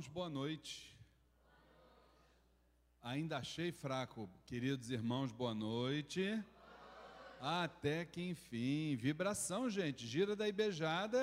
[0.00, 0.96] irmãos, boa noite.
[3.02, 6.42] Ainda achei fraco, queridos irmãos, boa noite.
[7.38, 10.06] Até que enfim, vibração, gente.
[10.06, 11.18] Gira da beijada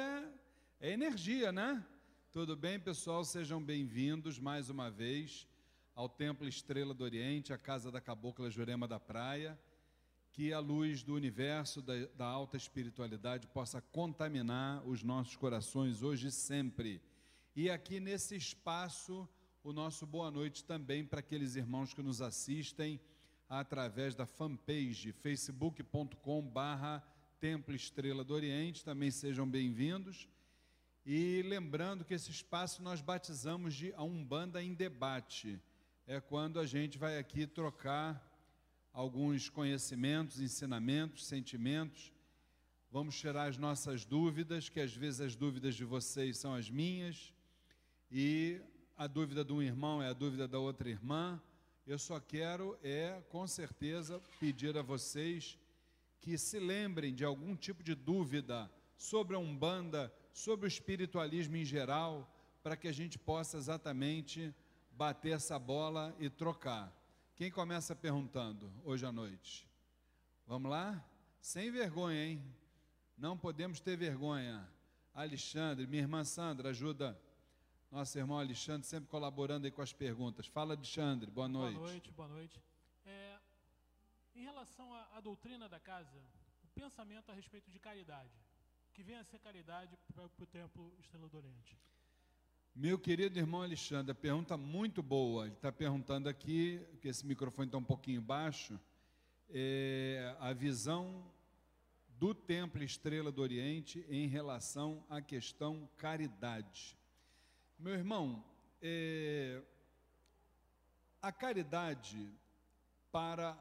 [0.79, 1.83] é energia, né?
[2.31, 3.23] Tudo bem, pessoal?
[3.23, 5.47] Sejam bem-vindos mais uma vez
[5.95, 9.57] ao Templo Estrela do Oriente, a casa da Cabocla Jurema da Praia.
[10.31, 16.27] Que a luz do universo, da, da alta espiritualidade, possa contaminar os nossos corações hoje
[16.27, 17.01] e sempre.
[17.59, 19.27] E aqui nesse espaço,
[19.63, 23.01] o nosso boa noite também para aqueles irmãos que nos assistem
[23.49, 27.03] através da fanpage facebook.com barra
[27.39, 30.29] Templo Estrela do Oriente, também sejam bem-vindos.
[31.03, 35.59] E lembrando que esse espaço nós batizamos de a Umbanda em Debate.
[36.05, 38.23] É quando a gente vai aqui trocar
[38.93, 42.13] alguns conhecimentos, ensinamentos, sentimentos.
[42.91, 47.33] Vamos tirar as nossas dúvidas, que às vezes as dúvidas de vocês são as minhas,
[48.11, 48.61] e
[48.97, 51.41] a dúvida de um irmão é a dúvida da outra irmã.
[51.85, 55.57] Eu só quero é, com certeza, pedir a vocês
[56.19, 61.63] que se lembrem de algum tipo de dúvida sobre a Umbanda, sobre o espiritualismo em
[61.63, 62.33] geral,
[62.63, 64.53] para que a gente possa exatamente
[64.91, 66.91] bater essa bola e trocar.
[67.35, 69.67] Quem começa perguntando hoje à noite?
[70.47, 71.05] Vamos lá?
[71.39, 72.43] Sem vergonha, hein?
[73.17, 74.67] Não podemos ter vergonha.
[75.13, 77.19] Alexandre, minha irmã Sandra, ajuda
[77.91, 80.45] nosso irmão Alexandre sempre colaborando aí com as perguntas.
[80.47, 81.75] Fala, Alexandre, boa noite.
[81.75, 82.61] Boa noite, boa noite.
[83.05, 83.39] É,
[84.35, 86.17] em relação à, à, doutrina da casa,
[86.63, 88.29] o pensamento a respeito de caridade,
[88.93, 91.77] que vem a ser caridade para o templo Estrela do Oriente.
[92.75, 95.45] Meu querido irmão Alexandre, a pergunta muito boa.
[95.45, 98.79] Ele está perguntando aqui, que esse microfone está um pouquinho baixo,
[99.49, 101.31] é, a visão
[102.19, 106.96] do Templo Estrela do Oriente em relação à questão caridade.
[107.79, 108.43] Meu irmão,
[108.81, 109.61] é,
[111.21, 112.27] a caridade
[113.11, 113.55] para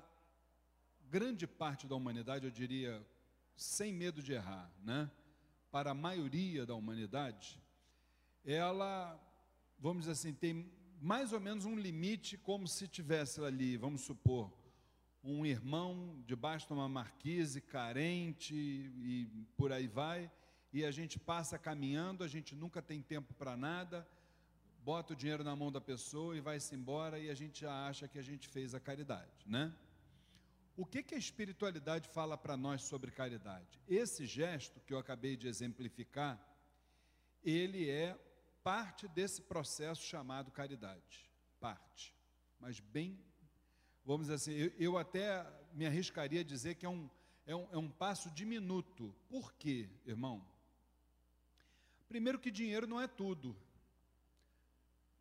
[1.11, 3.07] grande parte da humanidade, eu diria,
[3.55, 5.11] sem medo de errar, né?
[5.71, 7.61] Para a maioria da humanidade,
[8.43, 9.21] ela,
[9.79, 14.51] vamos dizer assim, tem mais ou menos um limite, como se tivesse ali, vamos supor,
[15.23, 19.29] um irmão debaixo de uma marquise, carente e
[19.59, 20.31] por aí vai,
[20.73, 24.07] e a gente passa caminhando, a gente nunca tem tempo para nada,
[24.85, 28.07] bota o dinheiro na mão da pessoa e vai-se embora e a gente já acha
[28.07, 29.75] que a gente fez a caridade, né?
[30.77, 33.81] O que, que a espiritualidade fala para nós sobre caridade?
[33.89, 36.39] Esse gesto que eu acabei de exemplificar,
[37.43, 38.19] ele é
[38.63, 41.31] parte desse processo chamado caridade.
[41.59, 42.15] Parte.
[42.61, 43.19] Mas bem,
[44.05, 47.09] vamos dizer assim, eu, eu até me arriscaria a dizer que é um,
[47.47, 49.15] é um, é um passo diminuto.
[49.29, 50.47] Por quê, irmão?
[52.09, 53.57] Primeiro que dinheiro não é tudo.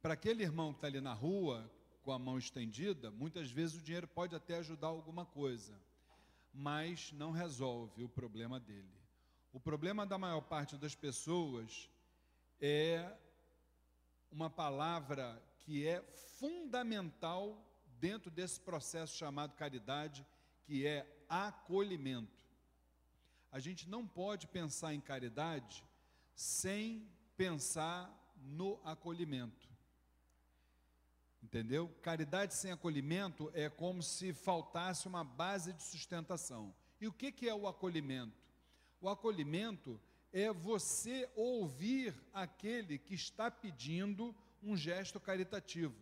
[0.01, 1.69] Para aquele irmão que está ali na rua,
[2.03, 5.73] com a mão estendida, muitas vezes o dinheiro pode até ajudar alguma coisa,
[6.53, 8.93] mas não resolve o problema dele.
[9.51, 11.89] O problema da maior parte das pessoas
[12.61, 13.11] é
[14.31, 16.03] uma palavra que é
[16.37, 17.57] fundamental
[17.99, 20.23] dentro desse processo chamado caridade,
[20.65, 22.37] que é acolhimento.
[23.51, 25.83] A gente não pode pensar em caridade
[26.35, 29.67] sem pensar no acolhimento.
[31.41, 31.87] Entendeu?
[32.01, 36.75] Caridade sem acolhimento é como se faltasse uma base de sustentação.
[36.99, 38.35] E o que, é o acolhimento?
[38.99, 40.01] O acolhimento
[40.33, 45.95] é você ouvir aquele que está pedindo um gesto caritativo.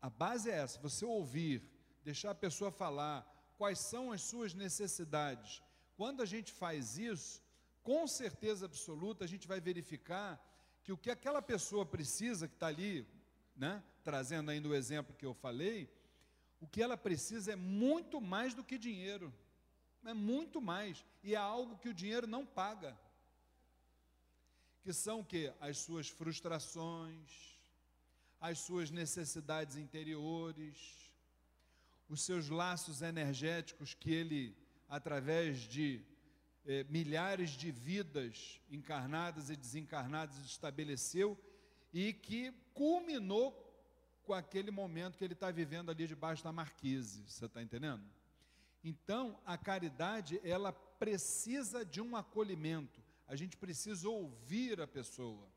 [0.00, 1.62] A base é essa: você ouvir,
[2.04, 3.24] deixar a pessoa falar
[3.56, 5.62] quais são as suas necessidades.
[5.96, 7.40] Quando a gente faz isso,
[7.86, 10.30] com certeza absoluta, a gente vai verificar
[10.82, 13.06] que o que aquela pessoa precisa, que está ali,
[13.56, 15.88] né, trazendo ainda o exemplo que eu falei,
[16.60, 19.32] o que ela precisa é muito mais do que dinheiro.
[20.04, 21.04] É muito mais.
[21.22, 22.98] E é algo que o dinheiro não paga.
[24.82, 25.52] Que são o quê?
[25.60, 27.30] As suas frustrações,
[28.40, 31.12] as suas necessidades interiores,
[32.08, 34.56] os seus laços energéticos que ele,
[34.88, 36.04] através de
[36.66, 41.38] eh, milhares de vidas encarnadas e desencarnadas, estabeleceu
[41.92, 43.62] e que culminou
[44.24, 47.22] com aquele momento que ele está vivendo ali debaixo da marquise.
[47.28, 48.04] Você está entendendo?
[48.82, 53.00] Então, a caridade, ela precisa de um acolhimento.
[53.28, 55.48] A gente precisa ouvir a pessoa.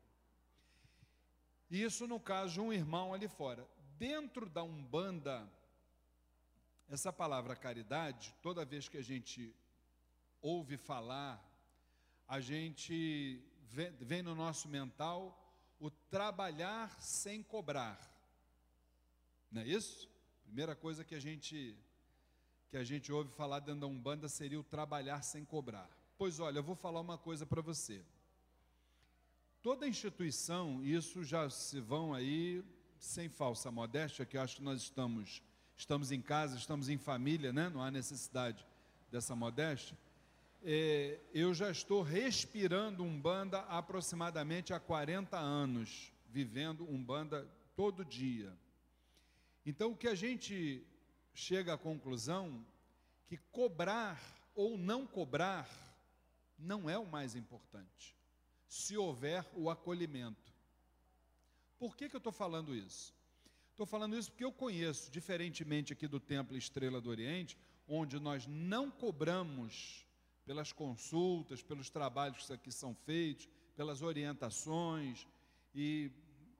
[1.70, 3.66] Isso no caso de um irmão ali fora.
[3.98, 5.48] Dentro da Umbanda,
[6.88, 9.54] essa palavra caridade, toda vez que a gente
[10.42, 11.42] ouve falar,
[12.26, 15.36] a gente vem, vem no nosso mental
[15.78, 17.98] o trabalhar sem cobrar.
[19.50, 20.08] Não é isso?
[20.44, 21.76] Primeira coisa que a gente
[22.68, 25.90] que a gente ouve falar dentro da Umbanda seria o trabalhar sem cobrar.
[26.16, 28.04] Pois olha, eu vou falar uma coisa para você.
[29.60, 32.64] Toda instituição, isso já se vão aí
[32.98, 35.42] sem falsa modéstia, que eu acho que nós estamos
[35.76, 37.68] estamos em casa, estamos em família, né?
[37.70, 38.64] Não há necessidade
[39.10, 39.96] dessa modéstia.
[40.62, 48.52] É, eu já estou respirando Umbanda aproximadamente há 40 anos, vivendo Umbanda todo dia.
[49.64, 50.86] Então, o que a gente
[51.32, 52.64] chega à conclusão
[53.26, 54.20] que cobrar
[54.54, 55.68] ou não cobrar
[56.58, 58.14] não é o mais importante,
[58.68, 60.52] se houver o acolhimento.
[61.78, 63.14] Por que, que eu estou falando isso?
[63.70, 67.56] Estou falando isso porque eu conheço, diferentemente aqui do Templo Estrela do Oriente,
[67.88, 70.04] onde nós não cobramos
[70.50, 75.24] pelas consultas, pelos trabalhos que aqui são feitos, pelas orientações,
[75.72, 76.10] e,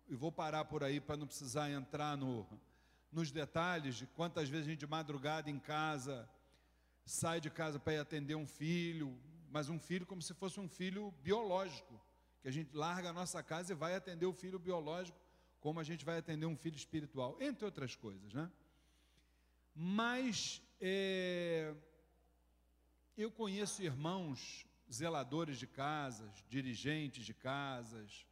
[0.09, 2.47] e vou parar por aí para não precisar entrar no,
[3.11, 6.31] nos detalhes de quantas vezes a gente de madrugada em casa
[7.05, 9.13] sai de casa para ir atender um filho,
[9.51, 12.01] mas um filho como se fosse um filho biológico,
[12.43, 15.19] que a gente larga a nossa casa e vai atender o filho biológico,
[15.59, 18.49] como a gente vai atender um filho espiritual, entre outras coisas, né?
[19.75, 21.75] Mas é,
[23.22, 28.26] eu conheço irmãos zeladores de casas, dirigentes de casas,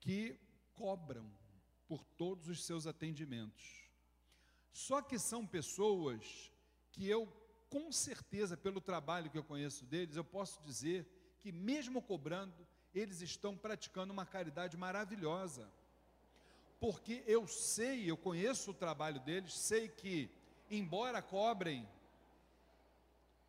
[0.00, 0.36] que
[0.74, 1.30] cobram
[1.86, 3.82] por todos os seus atendimentos.
[4.72, 6.50] Só que são pessoas
[6.90, 7.26] que eu,
[7.68, 11.06] com certeza, pelo trabalho que eu conheço deles, eu posso dizer
[11.40, 15.70] que, mesmo cobrando, eles estão praticando uma caridade maravilhosa.
[16.80, 20.30] Porque eu sei, eu conheço o trabalho deles, sei que,
[20.70, 21.86] embora cobrem,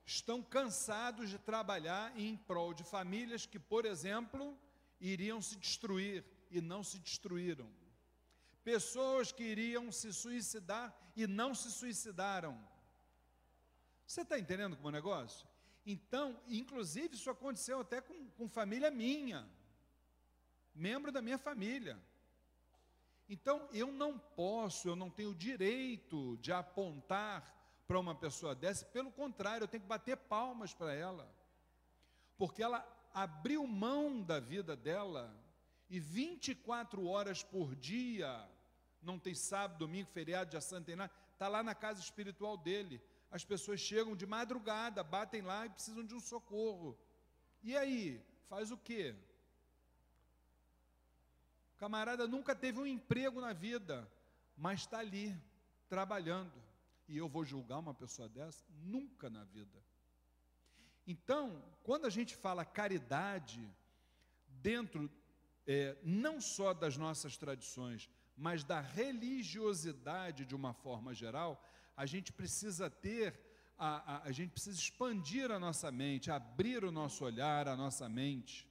[0.06, 4.58] estão cansados de trabalhar em prol de famílias que, por exemplo,
[5.00, 7.70] iriam se destruir e não se destruíram
[8.64, 12.58] pessoas que iriam se suicidar e não se suicidaram.
[14.08, 15.48] Você está entendendo como é o negócio?
[15.86, 19.48] Então, inclusive, isso aconteceu até com, com família minha,
[20.74, 22.02] membro da minha família.
[23.28, 27.63] Então, eu não posso, eu não tenho direito de apontar
[27.94, 31.32] para uma pessoa dessa, pelo contrário, eu tenho que bater palmas para ela,
[32.40, 35.32] porque ela abriu mão da vida dela
[35.92, 38.50] e 24 horas por dia
[39.00, 43.00] não tem sábado, domingo, feriado, dia santo, tem nada, está lá na casa espiritual dele.
[43.30, 46.98] As pessoas chegam de madrugada, batem lá e precisam de um socorro.
[47.62, 48.20] E aí,
[48.50, 49.16] faz o quê?
[51.76, 54.12] O camarada nunca teve um emprego na vida,
[54.58, 55.40] mas está ali,
[55.88, 56.63] trabalhando.
[57.08, 58.64] E eu vou julgar uma pessoa dessa?
[58.84, 59.84] Nunca na vida.
[61.06, 63.70] Então, quando a gente fala caridade,
[64.48, 65.12] dentro
[65.68, 71.64] é, não só das nossas tradições, mas da religiosidade de uma forma geral,
[71.96, 73.38] a gente precisa ter,
[73.78, 78.10] a, a, a, gente precisa expandir a nossa mente, abrir o nosso olhar, a nossa
[78.10, 78.68] mente.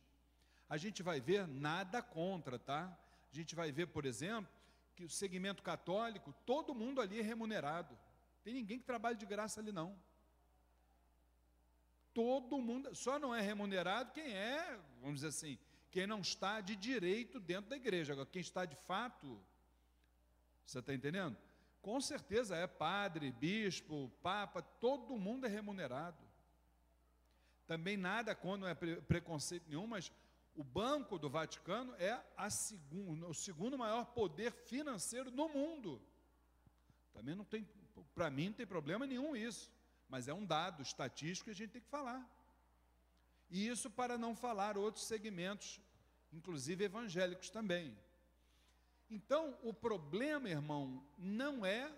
[0.69, 2.99] A gente vai ver nada contra, tá?
[3.31, 4.51] A gente vai ver, por exemplo,
[4.97, 7.97] que o segmento católico, todo mundo ali é remunerado.
[8.45, 9.97] Tem ninguém que trabalhe de graça ali, não.
[12.13, 15.59] Todo mundo, só não é remunerado quem é, vamos dizer assim,
[15.91, 18.13] quem não está de direito dentro da igreja.
[18.13, 19.41] Agora, quem está de fato
[20.67, 21.37] você está entendendo?
[21.81, 26.23] Com certeza é padre, bispo, papa, todo mundo é remunerado.
[27.67, 30.13] Também nada quando não é preconceito nenhum, mas
[30.55, 32.21] o Banco do Vaticano é
[32.51, 36.01] segundo, o segundo maior poder financeiro no mundo.
[37.13, 37.67] Também não tem,
[38.15, 39.71] para mim não tem problema nenhum isso,
[40.09, 42.29] mas é um dado estatístico que a gente tem que falar.
[43.51, 45.81] E isso para não falar outros segmentos,
[46.33, 47.97] inclusive evangélicos também.
[49.11, 51.93] Então, o problema, irmão, não é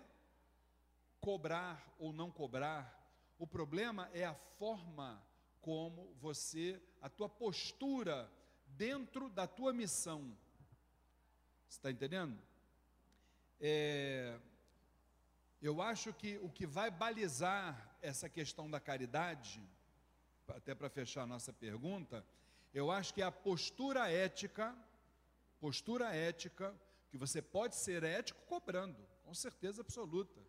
[1.21, 2.93] cobrar ou não cobrar.
[3.39, 5.23] O problema é a forma
[5.61, 8.29] como você, a tua postura
[8.67, 10.37] dentro da tua missão.
[11.67, 12.37] Você está entendendo?
[13.59, 14.37] É,
[15.65, 19.61] eu acho que o que vai balizar essa questão da caridade,
[20.47, 22.25] até para fechar a nossa pergunta,
[22.73, 24.75] eu acho que é a postura ética,
[25.59, 26.75] postura ética,
[27.09, 30.39] que você pode ser ético cobrando, com certeza absoluta.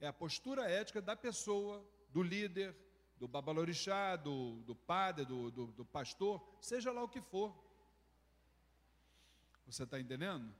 [0.00, 2.76] É a postura ética da pessoa, do líder,
[3.16, 7.54] do babalorixá, do, do padre, do, do, do pastor, seja lá o que for.
[9.66, 10.54] Você está entendendo?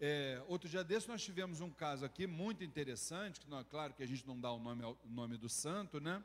[0.00, 3.94] É, outro dia desse nós tivemos um caso aqui muito interessante, que não é claro
[3.94, 6.22] que a gente não dá o nome, o nome do santo, né?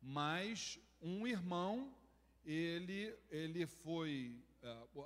[0.00, 1.92] Mas um irmão,
[2.44, 4.40] ele, ele foi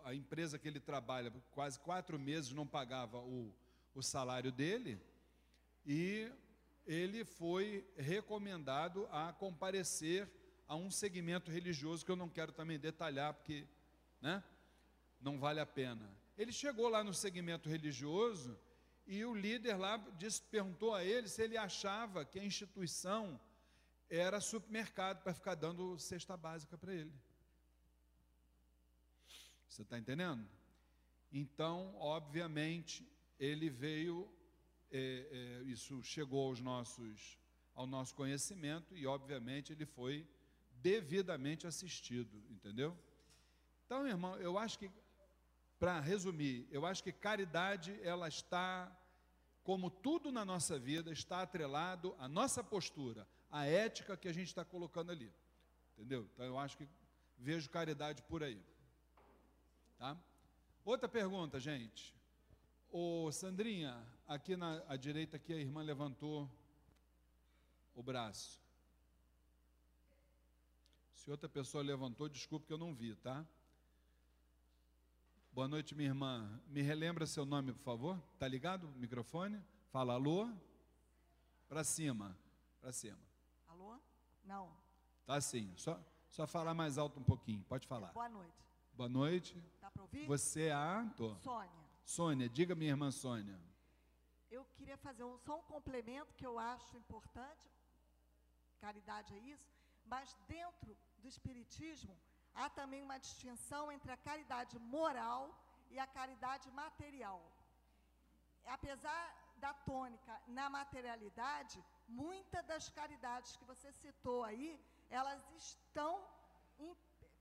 [0.05, 3.55] a empresa que ele trabalha, quase quatro meses não pagava o,
[3.95, 5.01] o salário dele,
[5.87, 6.31] e
[6.87, 10.29] ele foi recomendado a comparecer
[10.69, 13.67] a um segmento religioso que eu não quero também detalhar, porque
[14.21, 14.43] né,
[15.21, 16.20] não vale a pena.
[16.41, 18.59] Ele chegou lá no segmento religioso
[19.07, 23.39] e o líder lá disse, perguntou a ele se ele achava que a instituição
[24.09, 27.13] era supermercado para ficar dando cesta básica para ele.
[29.69, 30.49] Você está entendendo?
[31.31, 33.07] Então, obviamente,
[33.39, 34.27] ele veio,
[34.91, 37.39] é, é, isso chegou aos nossos,
[37.75, 40.27] ao nosso conhecimento e, obviamente, ele foi
[40.81, 42.97] devidamente assistido, entendeu?
[43.85, 44.91] Então, irmão, eu acho que,
[45.81, 48.95] para resumir, eu acho que caridade, ela está,
[49.65, 54.49] como tudo na nossa vida, está atrelado à nossa postura, à ética que a gente
[54.49, 55.33] está colocando ali,
[55.97, 56.29] entendeu?
[56.35, 56.87] Então, eu acho que
[57.39, 58.63] vejo caridade por aí.
[59.99, 60.15] Tá?
[60.85, 62.15] Outra pergunta, gente.
[62.93, 66.47] Ô Sandrinha, aqui na à direita aqui a irmã levantou
[67.95, 68.61] o braço.
[71.15, 73.47] Se outra pessoa levantou, desculpe que eu não vi, tá?
[75.53, 76.61] Boa noite, minha irmã.
[76.69, 78.23] Me relembra seu nome, por favor?
[78.39, 79.61] Tá ligado o microfone?
[79.91, 80.49] Fala alô.
[81.69, 82.39] Para cima.
[82.81, 83.19] Para cima.
[83.67, 83.99] Alô?
[84.45, 84.71] Não.
[85.27, 85.73] Tá sim.
[85.77, 87.65] Só só falar mais alto um pouquinho.
[87.69, 88.13] Pode falar.
[88.13, 88.65] Boa noite.
[88.93, 89.61] Boa noite.
[89.81, 90.25] Dá para ouvir?
[90.27, 91.35] Você é a Tô.
[91.35, 91.81] Sônia.
[92.05, 93.59] Sônia, diga minha irmã Sônia.
[94.49, 97.69] Eu queria fazer um, só um complemento que eu acho importante.
[98.81, 99.69] Caridade é isso,
[100.07, 102.17] mas dentro do espiritismo
[102.55, 105.43] há também uma distinção entre a caridade moral
[105.91, 107.41] e a caridade material.
[108.65, 109.23] Apesar
[109.57, 114.81] da tônica na materialidade, muitas das caridades que você citou aí,
[115.11, 116.13] elas estão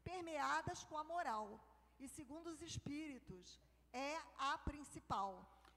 [0.03, 1.59] permeadas com a moral.
[1.99, 3.59] E segundo os espíritos,
[3.93, 5.31] é a principal.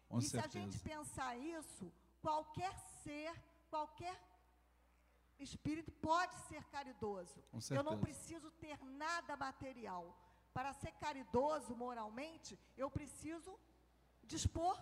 [0.08, 0.52] Com e certeza.
[0.52, 3.32] se a gente pensar isso, qualquer ser,
[3.70, 4.16] qualquer
[5.42, 7.42] espírito pode ser caridoso.
[7.50, 10.04] Com Eu não preciso ter nada material.
[10.56, 13.58] Para ser caridoso moralmente, eu preciso
[14.24, 14.76] dispor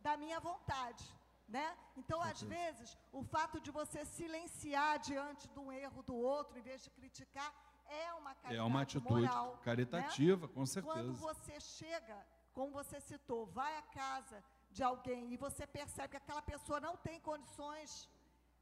[0.00, 1.04] da minha vontade.
[1.48, 1.66] Né?
[1.96, 6.62] Então, às vezes, o fato de você silenciar diante de um erro do outro, em
[6.62, 7.50] vez de criticar,
[7.88, 9.60] é uma caridade É uma atitude moral, né?
[9.62, 11.12] caritativa, com Quando certeza.
[11.12, 16.42] você chega, como você citou, vai à casa de alguém e você percebe que aquela
[16.42, 18.10] pessoa não tem condições,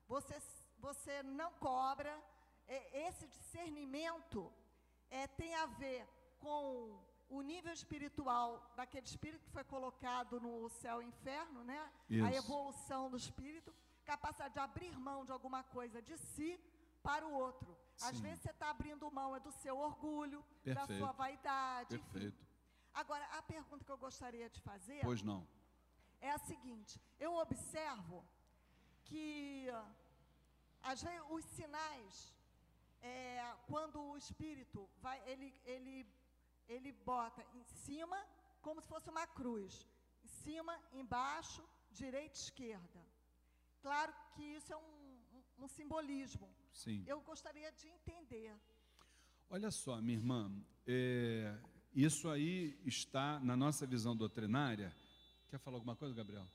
[0.07, 0.39] você,
[0.89, 2.13] você não cobra.
[2.67, 4.41] É, Esse discernimento
[5.11, 6.03] é, tem a ver
[6.45, 6.99] com
[7.37, 8.49] o nível espiritual
[8.79, 11.81] daquele espírito que foi colocado no céu e inferno, né?
[12.27, 12.39] A Isso.
[12.43, 13.71] evolução do espírito,
[14.05, 16.51] capacidade de abrir mão de alguma coisa de si
[17.03, 17.71] para o outro.
[18.09, 18.23] Às Sim.
[18.27, 20.99] vezes você está abrindo mão é do seu orgulho, da Perfeito.
[20.99, 21.95] sua vaidade.
[21.97, 22.05] enfim.
[22.13, 22.45] Perfeito.
[23.03, 25.41] Agora, a pergunta que eu gostaria de fazer Pois não.
[26.21, 28.25] é a seguinte: eu observo
[29.05, 29.69] que
[31.03, 32.35] vezes, os sinais,
[33.03, 36.07] é, quando o espírito vai, ele, ele,
[36.69, 38.19] ele bota em cima,
[38.63, 39.87] como se fosse uma cruz,
[40.25, 43.01] em cima, embaixo, direita, esquerda.
[43.83, 44.81] Claro que isso é um,
[45.35, 46.49] um- um simbolismo.
[46.73, 47.05] Sim.
[47.07, 48.55] Eu gostaria de entender.
[49.51, 50.51] Olha só, minha irmã,
[50.87, 51.57] é,
[51.95, 54.95] isso aí está na nossa visão doutrinária.
[55.49, 56.49] Quer falar alguma coisa, Gabriel?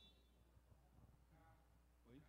[2.09, 2.21] Oi?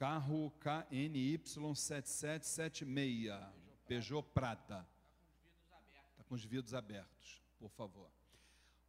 [0.00, 3.38] Carro KNY7776,
[3.86, 4.88] Peugeot Prata.
[6.12, 8.10] Está com os vidros abertos, por favor.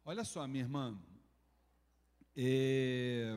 [0.06, 0.98] Olha só, minha irmã,
[2.34, 3.36] é,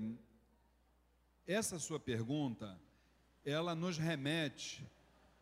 [1.45, 2.79] essa sua pergunta,
[3.43, 4.89] ela nos remete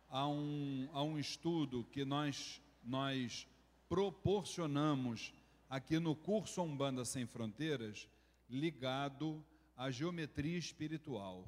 [0.10, 3.48] a um, a um estudo que nós, nós
[3.88, 5.32] proporcionamos
[5.70, 8.10] aqui no curso Umbanda Sem Fronteiras,
[8.50, 9.46] ligado
[9.78, 11.46] à geometria espiritual.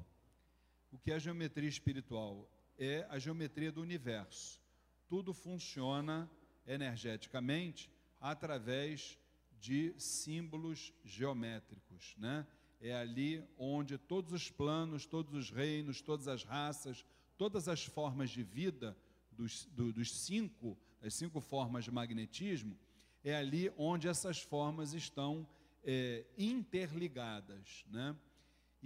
[0.95, 2.49] O que é a geometria espiritual?
[2.79, 4.61] É a geometria do universo.
[5.09, 6.31] Tudo funciona
[6.65, 9.19] energeticamente através
[9.59, 12.47] de símbolos geométricos, né?
[12.79, 17.03] É ali onde todos os planos, todos os reinos, todas as raças,
[17.37, 18.97] todas as formas de vida
[19.33, 22.79] dos, do- dos cinco, das cinco formas de magnetismo,
[23.21, 25.45] é ali onde essas formas estão
[25.83, 28.15] é, interligadas, né?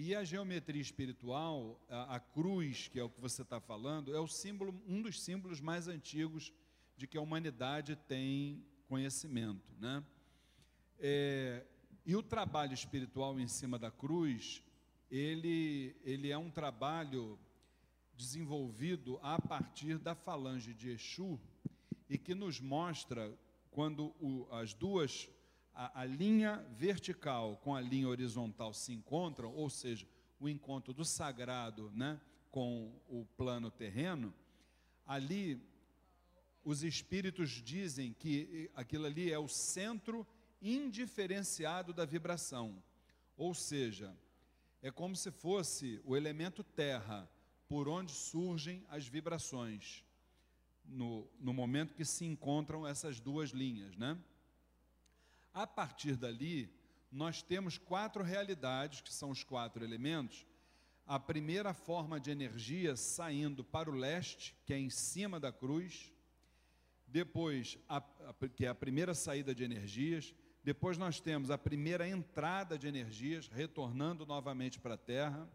[0.02, 4.20] E a geometria espiritual, a, a cruz, que é o que você está falando, é
[4.22, 6.54] o símbolo, um dos símbolos mais antigos
[6.96, 10.02] de que a humanidade tem conhecimento, né?
[11.02, 11.66] É,
[12.06, 14.64] e o trabalho espiritual em cima da cruz,
[15.12, 17.38] ele, ele é um trabalho
[18.16, 21.38] desenvolvido a partir da falange de Exu,
[22.10, 23.38] e que nos mostra
[23.70, 25.30] quando o, as duas,
[25.80, 30.06] a, a linha vertical com a linha horizontal se encontram, ou seja,
[30.38, 32.20] o encontro do sagrado né,
[32.52, 34.34] com o plano terreno,
[35.08, 35.58] ali
[36.66, 40.28] os espíritos dizem que aquilo ali é o centro
[40.62, 42.84] indiferenciado da vibração.
[43.38, 44.14] Ou seja,
[44.82, 47.30] é como se fosse o elemento terra
[47.70, 50.04] por onde surgem as vibrações,
[50.84, 54.18] no, no momento que se encontram essas duas linhas, né?
[55.60, 56.74] A partir dali,
[57.12, 60.46] nós temos quatro realidades, que são os quatro elementos.
[61.06, 66.14] A primeira forma de energia saindo para o leste, que é em cima da cruz.
[67.06, 70.34] Depois, a, a, que é a primeira saída de energias.
[70.64, 75.46] Depois nós temos a primeira entrada de energias, retornando novamente para a Terra.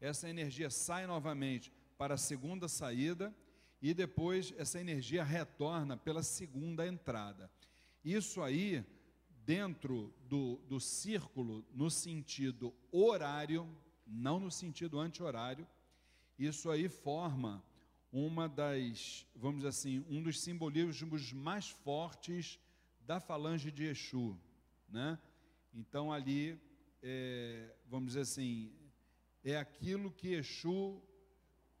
[0.00, 3.34] Essa energia sai novamente para a segunda saída
[3.82, 7.50] e depois essa energia retorna pela segunda entrada.
[8.04, 8.86] Isso aí,
[9.44, 13.68] dentro do, do círculo, no sentido horário,
[14.06, 15.66] não no sentido anti-horário,
[16.38, 17.62] isso aí forma
[18.12, 22.58] uma das, vamos assim, um dos simbolismos mais fortes
[23.00, 24.36] da falange de Exu,
[24.88, 25.18] né?
[25.72, 26.60] Então ali,
[27.02, 28.72] é, vamos dizer assim,
[29.44, 31.00] é aquilo que Exu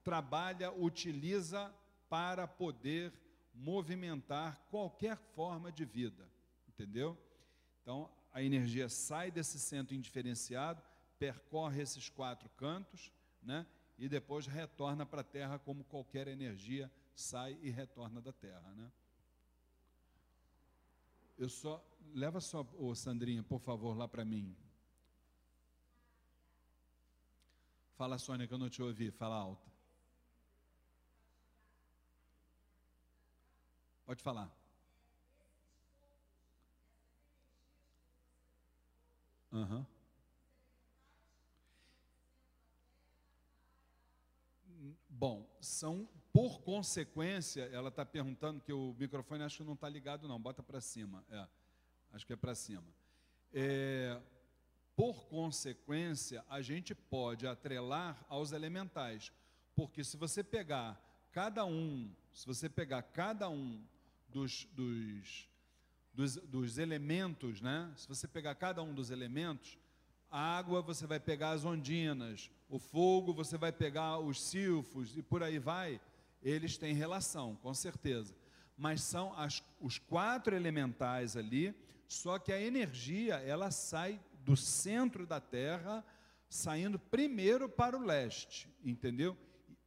[0.02, 1.74] trabalha, utiliza
[2.08, 3.12] para poder
[3.54, 6.28] movimentar qualquer forma de vida,
[6.68, 7.18] entendeu?
[7.82, 10.82] Então, a energia sai desse centro indiferenciado,
[11.18, 13.66] percorre esses quatro cantos, né?
[13.98, 18.90] E depois retorna para a Terra como qualquer energia sai e retorna da Terra, né?
[21.38, 21.84] Eu só.
[22.12, 24.56] Leva só, Sandrinha, por favor, lá para mim.
[27.96, 29.10] Fala, Sônia, que eu não te ouvi.
[29.10, 29.70] Fala alto.
[34.04, 34.59] Pode falar.
[39.52, 39.84] Uhum.
[45.08, 50.28] Bom, são por consequência, ela está perguntando que o microfone acho que não está ligado,
[50.28, 50.40] não.
[50.40, 51.24] Bota para cima.
[51.28, 51.46] É,
[52.12, 52.86] acho que é para cima.
[53.52, 54.20] É,
[54.94, 59.32] por consequência, a gente pode atrelar aos elementais.
[59.74, 60.98] Porque se você pegar
[61.32, 63.84] cada um, se você pegar cada um
[64.28, 65.49] dos, dos,
[66.20, 67.90] dos, dos elementos, né?
[67.96, 69.78] se você pegar cada um dos elementos,
[70.30, 75.22] a água você vai pegar as ondinas, o fogo você vai pegar os silfos e
[75.22, 75.98] por aí vai
[76.42, 78.34] eles têm relação, com certeza.
[78.76, 81.74] Mas são as, os quatro elementais ali,
[82.06, 86.04] só que a energia ela sai do centro da Terra,
[86.50, 89.36] saindo primeiro para o leste, entendeu?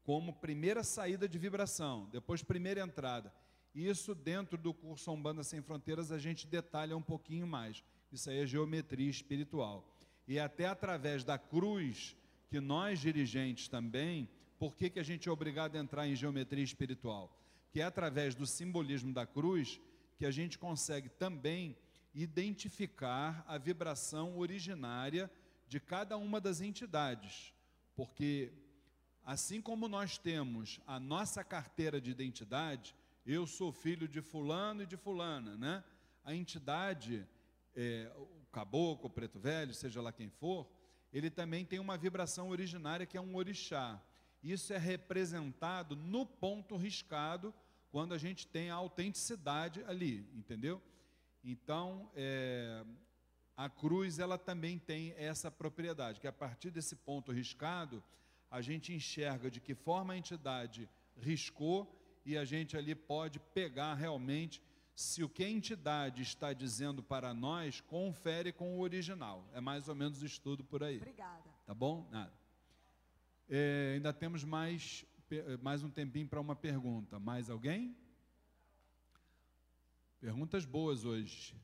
[0.04, 3.32] Como primeira saída de vibração, depois primeira entrada.
[3.73, 7.83] Isso dentro do curso Umbanda Sem Fronteiras a gente detalha um pouquinho mais.
[8.12, 9.88] Isso aí é geometria espiritual.
[10.27, 12.15] E até através da cruz,
[12.49, 14.29] que nós dirigentes também
[14.63, 17.38] por que, que a gente é obrigado a entrar em geometria espiritual?
[17.69, 19.77] Que é através do simbolismo da cruz
[20.17, 21.75] que a gente consegue também
[22.15, 25.29] identificar a vibração originária
[25.67, 27.53] de cada uma das entidades.
[27.93, 28.53] Porque,
[29.25, 34.86] assim como nós temos a nossa carteira de identidade, eu sou filho de fulano e
[34.86, 35.83] de fulana, né?
[36.23, 37.25] A entidade,
[37.75, 40.69] é, o caboclo, o preto velho, seja lá quem for,
[41.12, 44.01] ele também tem uma vibração originária que é um orixá.
[44.41, 47.53] Isso é representado no ponto riscado,
[47.91, 50.81] quando a gente tem a autenticidade ali, entendeu?
[51.43, 52.83] Então, é,
[53.55, 58.03] a cruz ela também tem essa propriedade, que a partir desse ponto riscado,
[58.49, 63.93] a gente enxerga de que forma a entidade riscou e a gente ali pode pegar
[63.95, 64.62] realmente
[64.95, 69.47] se o que a entidade está dizendo para nós confere com o original.
[69.53, 70.97] É mais ou menos o estudo por aí.
[70.97, 71.49] Obrigada.
[71.65, 72.07] Tá bom?
[72.12, 72.33] Nada.
[73.49, 75.05] É, ainda temos mais,
[75.62, 77.19] mais um tempinho para uma pergunta.
[77.19, 77.95] Mais alguém?
[80.19, 81.55] Perguntas boas hoje.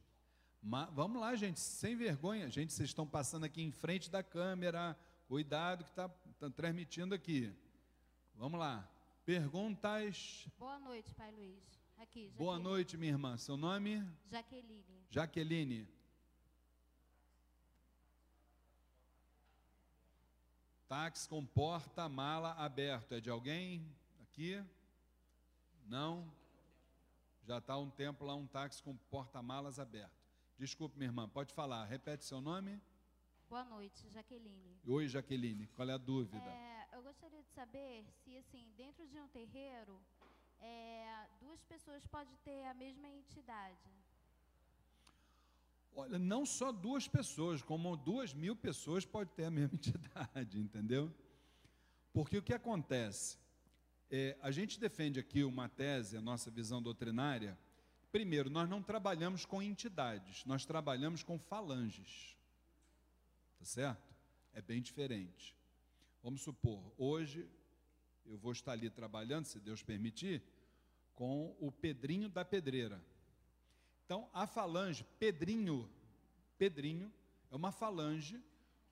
[0.62, 2.50] vamos lá, gente, sem vergonha.
[2.50, 4.98] Gente, vocês estão passando aqui em frente da câmera.
[5.28, 7.54] Cuidado que está tá transmitindo aqui.
[8.36, 8.90] Vamos lá.
[9.30, 10.48] Perguntas.
[10.58, 11.64] Boa noite, Pai Luiz.
[12.00, 12.36] Aqui, Jaqueline.
[12.36, 13.38] Boa noite, minha irmã.
[13.38, 14.04] Seu nome?
[14.26, 15.06] Jaqueline.
[15.08, 15.88] Jaqueline.
[20.88, 23.14] Táxi com porta-mala aberto.
[23.14, 23.86] É de alguém
[24.20, 24.66] aqui?
[25.86, 26.34] Não?
[27.44, 30.26] Já está há um tempo lá um táxi com porta-malas aberto.
[30.58, 31.86] Desculpe, minha irmã, pode falar.
[31.86, 32.82] Repete seu nome.
[33.48, 34.82] Boa noite, Jaqueline.
[34.88, 35.68] Oi, Jaqueline.
[35.76, 36.50] Qual é a dúvida?
[36.50, 40.00] É, eu gostaria de saber se, assim, dentro de um terreiro,
[40.62, 43.90] É, duas pessoas podem ter a mesma entidade.
[45.96, 51.10] Olha, não só duas pessoas, como duas mil pessoas pode ter a mesma entidade, entendeu?
[52.12, 53.38] Porque o que acontece?
[54.12, 57.58] É, a gente defende aqui uma tese, a nossa visão doutrinária.
[58.12, 62.36] Primeiro, nós não trabalhamos com entidades, nós trabalhamos com falanges.
[63.58, 64.14] Tá certo?
[64.54, 65.56] É bem diferente.
[66.22, 67.48] Vamos supor, hoje
[68.26, 70.44] eu vou estar ali trabalhando, se Deus permitir,
[71.16, 73.02] com o Pedrinho da Pedreira.
[74.06, 75.90] Então, a falange, Pedrinho,
[76.58, 77.12] Pedrinho,
[77.50, 78.42] é uma falange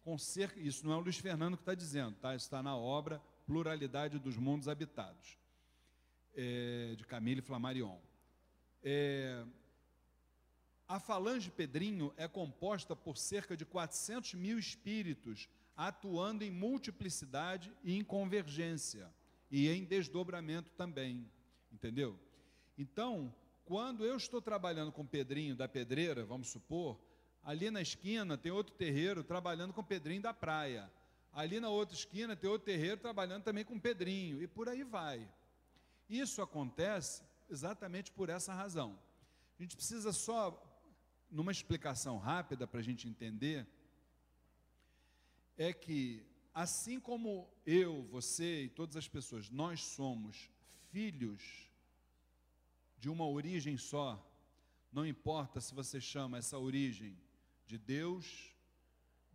[0.03, 2.33] com cerca, isso não é o Luiz Fernando que está dizendo, tá?
[2.33, 5.37] está na obra Pluralidade dos Mundos Habitados,
[6.33, 7.99] é, de Camille Flammarion.
[8.81, 9.45] É,
[10.87, 17.95] a falange Pedrinho é composta por cerca de 400 mil espíritos atuando em multiplicidade e
[17.95, 19.13] em convergência,
[19.49, 21.29] e em desdobramento também,
[21.71, 22.19] entendeu?
[22.75, 26.99] Então, quando eu estou trabalhando com Pedrinho da Pedreira, vamos supor,
[27.43, 30.91] ali na esquina tem outro terreiro trabalhando com Pedrinho da Praia.
[31.31, 35.29] Ali na outra esquina tem outro terreiro trabalhando também com Pedrinho, e por aí vai.
[36.09, 38.97] Isso acontece exatamente por essa razão.
[39.59, 40.59] A gente precisa só,
[41.29, 43.67] numa explicação rápida para a gente entender,
[45.57, 50.49] é que assim como eu, você e todas as pessoas, nós somos
[50.89, 51.69] filhos
[52.97, 54.23] de uma origem só,
[54.91, 57.15] não importa se você chama essa origem
[57.65, 58.55] de Deus,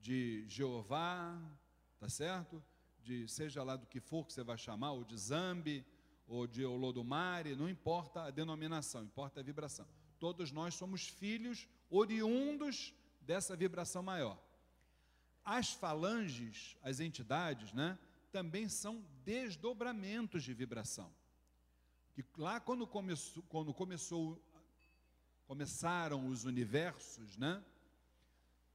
[0.01, 1.41] de Jeová,
[2.01, 2.63] tá certo?
[3.05, 5.85] De seja lá do que for que você vai chamar, ou de Zambi,
[6.27, 9.87] ou de Olodumare, não importa a denominação, importa a vibração.
[10.19, 14.43] Todos nós somos filhos oriundos dessa vibração maior.
[15.45, 17.99] As falanges, as entidades, né,
[18.31, 21.13] também são desdobramentos de vibração
[22.13, 24.41] que lá quando começou, quando começou
[25.47, 27.63] começaram os universos, né?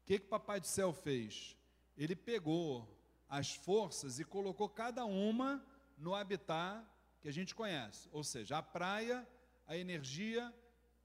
[0.01, 1.55] O que que Papai do Céu fez?
[1.97, 2.87] Ele pegou
[3.29, 5.65] as forças e colocou cada uma
[5.97, 6.85] no habitat
[7.19, 9.27] que a gente conhece, ou seja, a praia,
[9.65, 10.53] a energia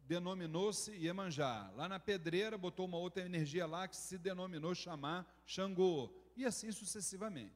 [0.06, 1.70] denominou-se Iemanjá.
[1.74, 6.70] Lá na pedreira botou uma outra energia lá que se denominou chamar Xangô, e assim
[6.72, 7.54] sucessivamente.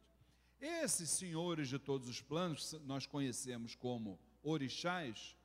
[0.61, 5.37] Esses senhores de todos os planos, nós conhecemos como orixás,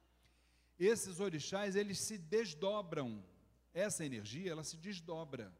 [0.81, 3.23] esses orixás, eles se desdobram.
[3.71, 5.53] Essa energia, ela se desdobra.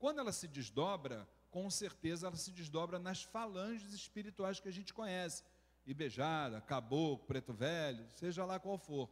[0.00, 4.92] Quando ela se desdobra, com certeza ela se desdobra nas falanges espirituais que a gente
[4.92, 5.44] conhece.
[5.86, 9.08] Ibejara, Caboclo, Preto Velho, seja lá qual for.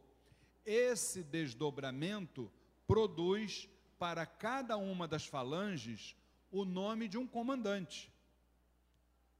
[0.67, 2.51] Esse desdobramento
[2.85, 6.15] produz para cada uma das falanges
[6.51, 8.13] o nome de um comandante.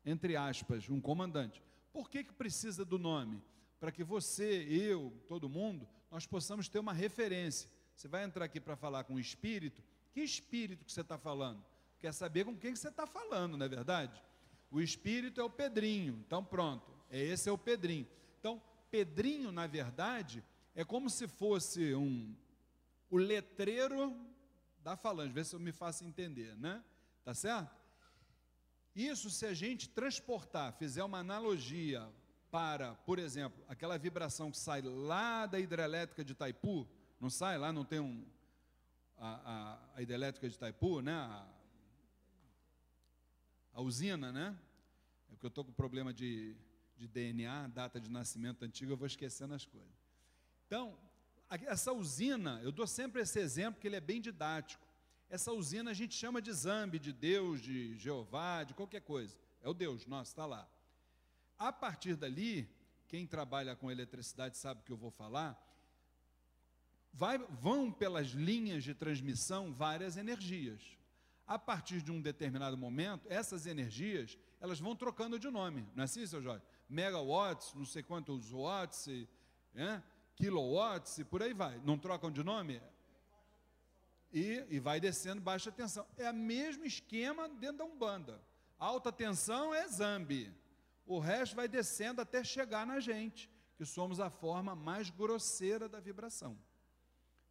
[0.03, 1.61] Entre aspas, um comandante.
[1.93, 3.43] Por que, que precisa do nome?
[3.79, 7.69] para que você, eu, todo mundo, nós possamos ter uma referência.
[7.95, 11.63] Você vai entrar aqui para falar com o espírito, que espírito que você está falando?
[11.99, 14.21] Quer saber com quem que você está falando, não é verdade?
[14.69, 18.07] O espírito é o Pedrinho, então pronto, esse é o Pedrinho.
[18.39, 20.43] Então, Pedrinho, na verdade,
[20.77, 22.35] é como se fosse um
[23.09, 24.15] o letreiro
[24.83, 26.83] da falange, vê se eu me faço entender, né?
[27.23, 27.75] Tá certo?
[28.95, 32.07] Isso se a gente transportar, fizer uma analogia
[32.51, 36.87] para, por exemplo, aquela vibração que sai lá da hidrelétrica de Itaipu,
[37.19, 38.23] não sai lá, não tem um.
[39.17, 41.13] A, a, a hidrelétrica de Itaipu, né?
[41.13, 41.47] A,
[43.73, 44.55] a usina, né?
[45.27, 46.55] É porque eu estou com problema de,
[46.95, 49.96] de DNA, data de nascimento antigo, eu vou esquecendo as coisas.
[50.67, 50.97] Então,
[51.49, 54.85] essa usina, eu dou sempre esse exemplo, que ele é bem didático.
[55.29, 59.35] Essa usina a gente chama de Zambi, de Deus, de Jeová, de qualquer coisa.
[59.61, 60.67] É o Deus nosso, está lá.
[61.57, 62.69] A partir dali,
[63.07, 65.57] quem trabalha com eletricidade sabe o que eu vou falar,
[67.13, 70.81] vai, vão pelas linhas de transmissão várias energias.
[71.47, 76.05] A partir de um determinado momento, essas energias, elas vão trocando de nome, não é
[76.05, 76.65] assim, seu Jorge?
[76.89, 79.07] Megawatts, não sei quantos watts,
[79.73, 80.03] é?
[80.37, 81.81] Kilowatts, e por aí vai.
[81.83, 82.81] Não trocam de nome?
[84.31, 86.07] E, e vai descendo baixa tensão.
[86.15, 88.41] É o mesmo esquema dentro da Umbanda.
[88.79, 90.53] Alta tensão é Zambi
[91.07, 95.99] o resto vai descendo até chegar na gente, que somos a forma mais grosseira da
[95.99, 96.57] vibração.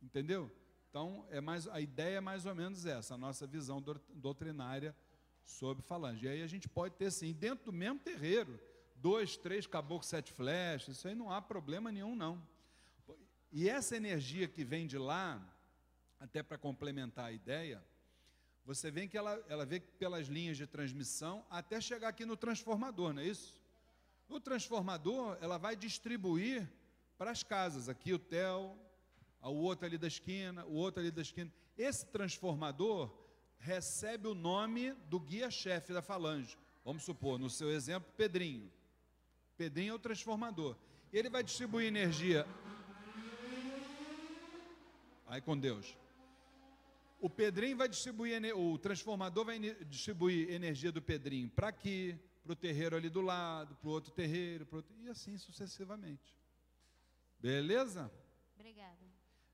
[0.03, 0.53] Entendeu?
[0.91, 4.95] Então, é mais, a ideia é mais ou menos essa, a nossa visão doutrinária
[5.43, 6.27] sobre falange.
[6.27, 8.61] E aí a gente pode ter, sim, dentro do mesmo terreiro,
[8.95, 12.47] dois, três caboclos, sete flechas, isso aí não há problema nenhum, não.
[13.53, 15.41] E essa energia que vem de lá,
[16.19, 17.83] até para complementar a ideia,
[18.65, 23.13] você vê que ela, ela vê pelas linhas de transmissão até chegar aqui no transformador,
[23.13, 23.61] não é isso?
[24.29, 26.69] No transformador, ela vai distribuir
[27.17, 27.89] para as casas.
[27.89, 28.77] Aqui o Theo,
[29.41, 31.53] o outro ali da esquina, o outro ali da esquina.
[31.79, 33.11] Esse transformador
[33.59, 36.59] recebe o nome do guia-chefe da falange.
[36.85, 38.71] Vamos supor, no seu exemplo, Pedrinho.
[39.57, 40.77] Pedrinho é o transformador.
[41.13, 42.47] Ele vai distribuir energia.
[45.27, 45.97] Aí com Deus.
[47.21, 52.57] O Pedrinho vai distribuir, o transformador vai distribuir energia do Pedrinho para aqui, para o
[52.57, 56.37] terreiro ali do lado, para o outro terreiro, outro, e assim sucessivamente.
[57.41, 58.11] Beleza?
[58.55, 58.97] Obrigada.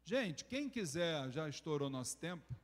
[0.04, 2.54] Gente, quem quiser, já estourou nosso tempo,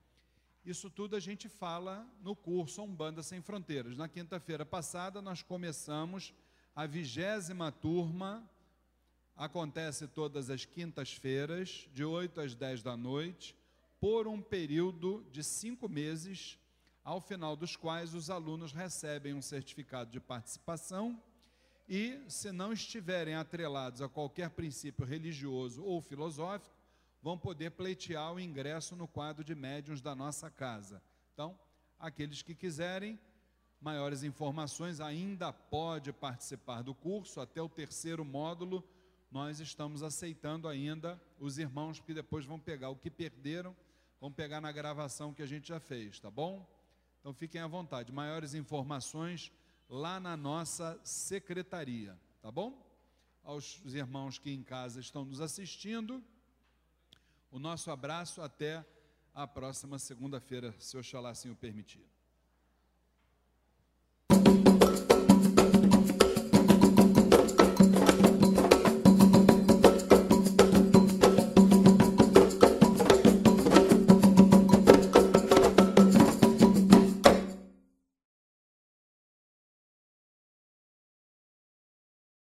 [0.65, 3.97] isso tudo a gente fala no curso Umbanda Sem Fronteiras.
[3.97, 6.35] Na quinta-feira passada, nós começamos
[6.75, 8.49] a vigésima turma,
[9.39, 13.57] acontece todas as quintas-feiras, de 8 às 10 da noite
[14.01, 16.59] por um período de cinco meses,
[17.05, 21.21] ao final dos quais os alunos recebem um certificado de participação
[21.89, 26.77] e, se não estiverem atrelados a qualquer princípio religioso ou filosófico,
[27.23, 31.03] vão poder pleitear o ingresso no quadro de médiuns da nossa casa.
[31.33, 31.59] Então,
[31.99, 33.19] aqueles que quiserem
[33.81, 38.85] maiores informações ainda pode participar do curso até o terceiro módulo.
[39.31, 43.77] Nós estamos aceitando ainda os irmãos que depois vão pegar o que perderam
[44.21, 46.69] Vamos pegar na gravação que a gente já fez, tá bom?
[47.21, 48.11] Então fiquem à vontade.
[48.13, 49.53] Maiores informações
[49.89, 52.85] lá na nossa secretaria, tá bom?
[53.45, 56.23] Aos irmãos que em casa estão nos assistindo,
[57.49, 58.85] o nosso abraço até
[59.33, 62.05] a próxima segunda-feira, se Oxalá assim o permitir.